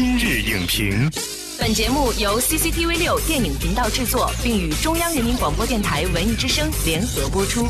[0.00, 1.10] 今日影评，
[1.58, 7.66] 本节目由 CCTV 六电影频道制作，并与中央人民广播电台文艺之声联合播出。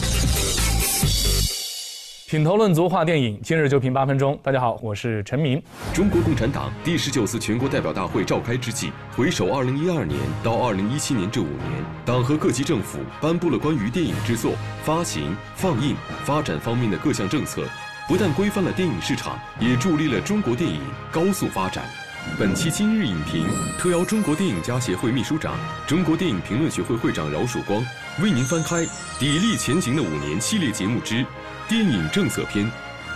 [2.27, 4.38] 品头论足话电影，今日就评八分钟。
[4.43, 5.59] 大家好，我是陈明。
[5.95, 14.53] 中国共产党第十九次全国代表大会召开之际，回首二零一二年到二零一七年这五年，党和各级政府颁布了关于电影制作、
[14.85, 17.62] 发行、放映、发展方面的各项政策，
[18.06, 20.79] 不但规范了电影市场，也助力了中国电影
[21.10, 21.88] 高速发展。
[22.38, 23.46] 本期今日影评
[23.78, 27.84] 特邀中国电影家协会秘书长、中国电影评论学会会长饶曙光，
[28.22, 28.76] 为您翻开
[29.18, 31.24] 《砥砺前行的五年》系列节目之。
[31.68, 32.70] 电影政策篇，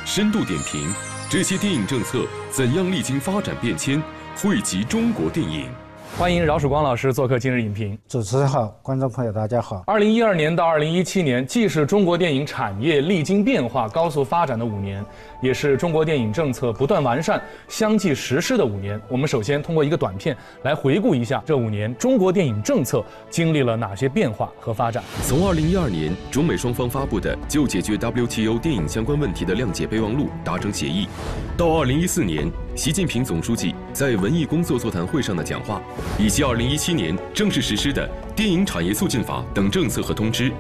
[0.04, 0.92] 深度点评
[1.30, 4.02] 这些电影政策怎样历经发展变迁，
[4.36, 5.70] 惠及中国电影。
[6.18, 7.98] 欢迎饶曙光老师做客今日影评。
[8.06, 9.82] 主持人好，观众朋友大家好。
[9.86, 15.04] 二零一二年到二零一七年，既是中国电影产业历经变化、高速发展的五年，
[15.40, 19.00] 也是中国电影政策不断完善、相继实施的五年。
[19.08, 25.02] 我们首先通过一个短片来回顾一下这五年中国电影政策经历了哪些变化和发展。
[25.22, 31.08] 从二零一二年中美双方发布的就解决 WTO 电影相关问题的谅解备忘录达成协议，
[31.56, 35.80] 到二零一四年习近平总书记在文艺工作座谈会上的讲话。
[36.18, 40.50] 以及二零一七年正式实施的电影产业促进法等政策和通知，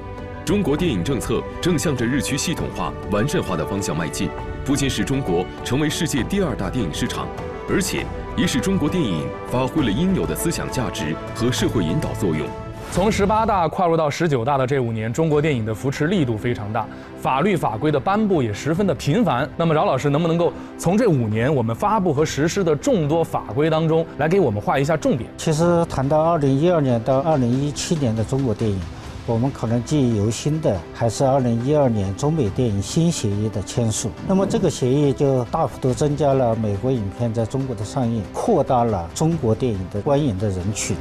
[0.44, 4.28] 中国电影政策正向着日趋系统化、完善化的方向迈进。
[4.64, 7.26] 不仅使中国成为世界第二大电影市场，
[7.68, 8.04] 而且
[8.36, 12.46] 也使中国电影发挥了应有的思想价值和社会引导作用。
[12.92, 16.86] 从十八大跨入到十九大的这五年，中国电影的扶持力度非常大，
[17.22, 19.48] 法律法规的颁布也十分的频繁。
[19.56, 25.30] 那么饶老师能不能够从这五年我们发布和实施的众多法规当中来给我们画一下重点？
[25.38, 28.78] 其实谈到二零一二年到二零一七年的中国电影，
[29.24, 34.10] 我们可能记忆犹新的还是二零一二年中美电影新协议的签署。
[34.28, 40.94] 那么这个协议就大幅度增加了美国影片在中国的上映，扩大了中国电影的观影的人群。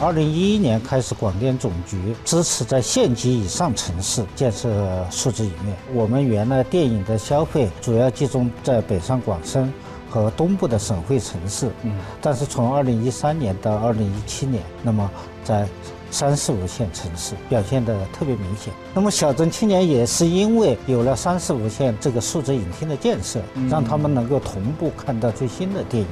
[0.00, 5.76] 二零一一年开始，广电总局支持在县级以上城市建设数字影院。
[5.92, 9.70] 我们原来电影的消费主要集中在北上广深
[10.08, 15.10] 和东部的省会城市，嗯，但是从二零一三年到二零一七年，那么
[15.44, 15.68] 在
[16.10, 18.72] 三四五线城市表现的特别明显。
[18.94, 23.38] 那么小镇青年也是因为有了三四五线这个数字影厅的建设，
[23.68, 26.08] 让他们能够同步看到最新的电影。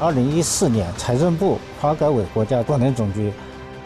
[0.00, 3.30] 二零一四年，财政部、发改委、国家广电总局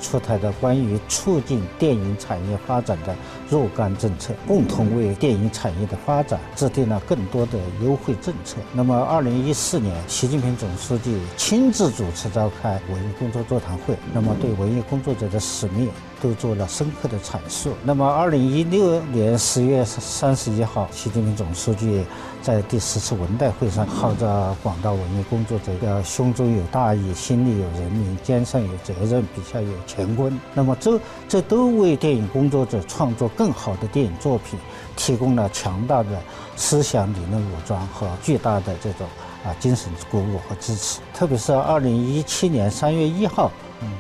[0.01, 3.13] 出台的关于促进电影产业发展的
[3.51, 8.59] 若干政策，共同为电影产业的发展制定了更多的优惠政策。
[8.73, 15.91] 那么，二零一四年，习近平总书记亲自主持召开文艺工作座谈会，那么对文艺工作者的使命。
[16.25, 17.75] 都做了深刻的阐述。
[17.85, 22.03] 那么，二零一六年十月三十一号，习近平总书记
[22.41, 30.41] 在第十次文代会上号召广大文艺工作者要胸中有大义，心里有人民，肩上有责任，笔下有乾坤。
[30.55, 30.99] 那么，这
[31.29, 34.59] 这都为电影工作者创作更好的电影作品
[34.97, 36.09] 提供了强大的
[36.57, 39.07] 思想理论武装和巨大的这种
[39.45, 41.01] 啊精神鼓舞和支持。
[41.13, 43.51] 特别是二零一七年三月一号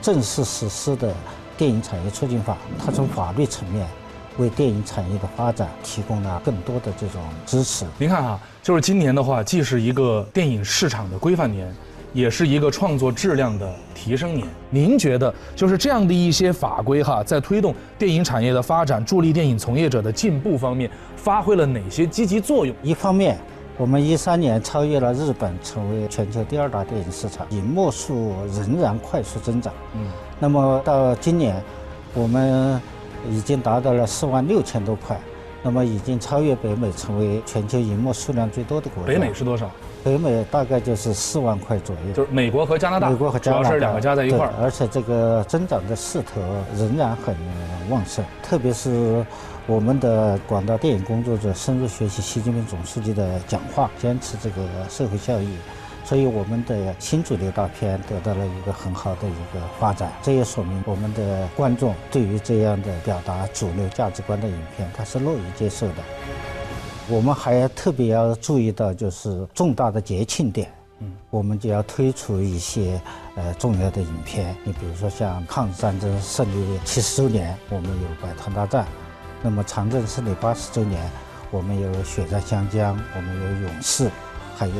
[0.00, 1.14] 正式实施的。
[1.56, 3.86] 电影产业促进法，它从法律层面
[4.38, 7.84] 为电影产业的发展提供了更多的这种支持。
[7.98, 11.72] 您看哈，就是今年的话，既是一个电影市场的规范年，
[12.12, 14.46] 也是一个创作质量的提升年。
[14.70, 22.74] 您觉得，就是这样的一些法规哈，在推动电影产业的发展、助力电影从业者的进步方面，发挥了哪些积极作用？
[22.82, 23.38] 一方面，
[23.76, 29.72] 我们一三年超越了日本，成为全球第二大电影市场，银幕数仍然快速增长。
[29.94, 30.06] 嗯。
[30.38, 31.60] 那么到今年，
[32.14, 32.80] 我们
[33.28, 35.18] 已经达到了四万六千多块，
[35.60, 39.08] 那么已经超越北美，成为全球银幕数量最多的国家。
[39.08, 39.68] 北美是多少？
[40.04, 42.12] 北美大概就是四万块左右。
[42.14, 43.10] 就是美国和加拿大。
[43.10, 44.52] 美国和加拿大是两个加在一块儿。
[44.62, 46.40] 而且这个增长的势头
[46.76, 47.34] 仍然很
[47.90, 49.26] 旺盛，特别是
[49.66, 55.56] 我们的广大电影工作者深入学习习近平总书记的讲话，坚持这个社会效益。
[56.04, 65.94] 所以我们的新主流大片得到了一个很好的一个发展，这也说明我们的观众对于这样的表达主流价值观的影片，他是乐于接受的。
[67.08, 73.00] 我们还特别要注意到，就是重大的节庆点，嗯，我们就要推出一些
[73.34, 74.54] 呃重要的影片。
[74.62, 78.84] 你比如说像抗日战争胜利七十周年，我们有《百团大战》；
[79.44, 80.98] 那么长征胜利八十周年，
[81.50, 84.06] 我们有《血战湘江》，我们有《勇士》，
[84.56, 84.74] 还有。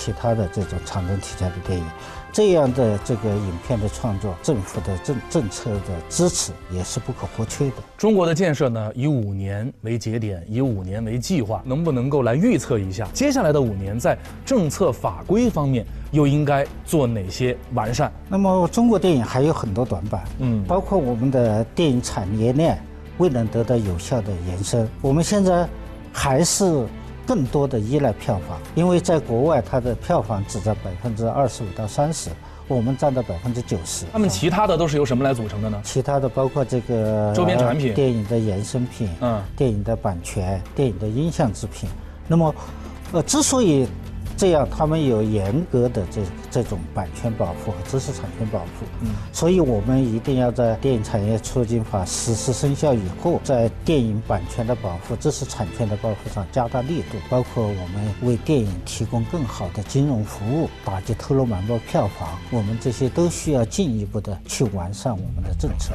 [0.00, 1.84] 其他的这种长征题材的电影。
[2.32, 7.74] 这样的这个影片的创作，政府的政政策的支持也是不可或缺的。
[7.96, 14.16] 中国的建设呢，以五年为节点，以五年为计划，能不能够来预测一下接下来的五年在
[14.46, 18.12] 政策法规方面又应该做哪些完善？
[18.28, 22.80] 那么中国电影还有很多短板，嗯，包括我们的电影产业链
[23.18, 25.68] 未能得到有效的延伸，我们现在
[26.12, 26.86] 还是。
[27.28, 32.30] 更多的依赖票房，因为在国外它的票房只占百分之二十五到三十，
[32.66, 34.06] 我们占到百分之九十。
[34.14, 35.78] 那么其他的都是由什么来组成的呢？
[35.84, 41.86] 其他的包括这个周边产品、电影的衍生品、嗯，电影的版权、电影的音像制品。
[42.26, 42.54] 那么，
[43.12, 43.86] 呃，之所以。
[44.38, 65.94] 这样，他们有严格的这这种版权保护和知识产权保护，嗯，所以我们一定要在电影产业促进法实施生效以后，在电影版权的保护、知识产权的保护上加大力度，包括我们为电影提供更好的金融服务，打击偷漏瞒报票房，我们这些都需要进一步的去完善我们的政策。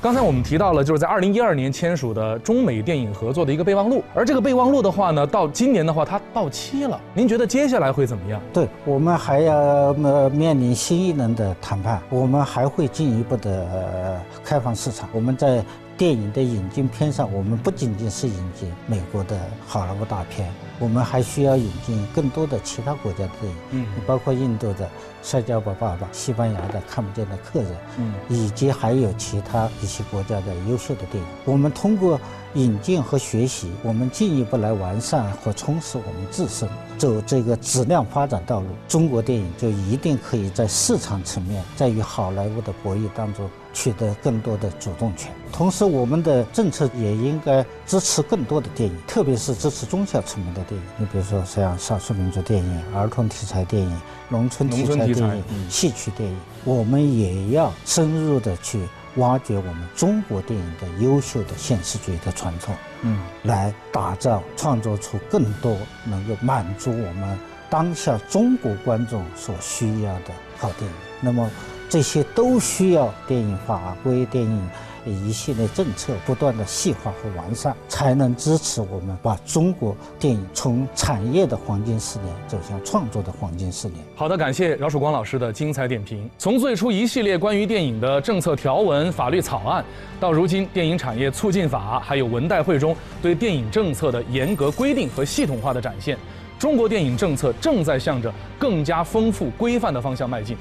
[0.00, 7.00] 刚才我们提到了，就是在二零一二年签署的中美电影合作的一个备忘录，而这个备忘录的话呢，到今年的话，它到期了。
[7.14, 8.38] 您觉得接下来会怎么样？
[8.52, 15.08] 对我们还要呃面临新一轮的谈判，我们还会进一步的开放市场。
[15.14, 15.64] 我们在
[15.96, 24.84] 电影的引进片上，我们不仅仅是引进美国的好莱坞大片，我们还需要引进更多的其他国家的电影，嗯，包括印度的
[25.22, 31.28] 《摔跤吧，爸爸》，西班牙的《看不见的客人》，嗯，以及还有其他一些国家的优秀的电影。
[31.44, 32.20] 我们通过。
[32.54, 36.66] 引进和学习，我们进一步来完善和充实我们自身，
[36.96, 43.46] 走这个质量发展道路，中国电影就一定可以在市场层面，在与好莱坞的博弈当中
[43.76, 45.30] 取得更多的主动权。
[45.52, 50.86] 同时，我们的政策也应该支持更多的电影，特别是支持中小成本的电影。
[50.96, 54.00] 你比如说像少数民族电影、儿童题材电影、
[54.30, 58.80] 农村题材电影、戏曲电影，我们也要深入的去。
[59.16, 65.74] 挖掘我们中国电影的优秀的现实主义的传统，嗯，来打造、创作出更多
[66.04, 67.38] 能够满足我们
[67.70, 70.96] 当下中国观众所需要的好电影。
[71.22, 71.50] 那么，
[71.88, 74.68] 这些都需要电影法规、电影。
[75.08, 84.04] 一系列政策不断的细化和完善，才能支持我们把中国电影从产业的黄金十年走向创作的黄金十年。
[84.16, 86.28] 好的，感谢饶曙光老师的精彩点评。
[86.36, 89.84] 从最初一系列关于电影的政策条文、法律草案，
[90.18, 92.92] 到如今电影产业促进法，还有文代会中
[93.22, 96.18] 对电影政策的严格规定和系统化的展现，
[96.58, 100.56] 中国电影政策正在向着更加丰富规范的方向迈进。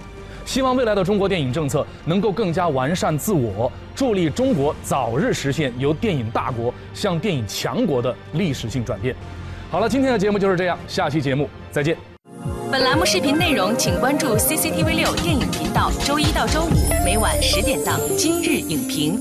[0.45, 9.15] 希望未来的中国电影政策能够更加完善自我，助力中国早日实现由电影大国向电影强国的历史性转变。
[9.71, 11.97] 好了，今天的节目就是这样，下期节目再见。
[12.71, 16.69] 本栏目视频内容，请关注 CCTV 六电影频道，周一到周五
[17.03, 19.17] 每晚十点档《今日影评》。